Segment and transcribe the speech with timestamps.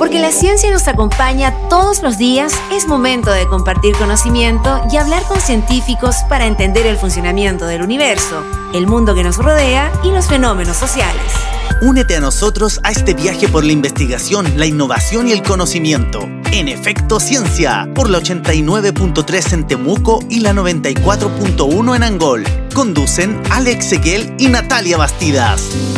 [0.00, 5.22] Porque la ciencia nos acompaña todos los días, es momento de compartir conocimiento y hablar
[5.24, 8.42] con científicos para entender el funcionamiento del universo,
[8.72, 11.20] el mundo que nos rodea y los fenómenos sociales.
[11.82, 16.20] Únete a nosotros a este viaje por la investigación, la innovación y el conocimiento.
[16.50, 22.44] En Efecto Ciencia, por la 89.3 en Temuco y la 94.1 en Angol.
[22.74, 25.89] Conducen Alex Seguel y Natalia Bastidas.